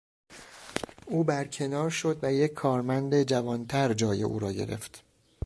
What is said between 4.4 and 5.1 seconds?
گرفت.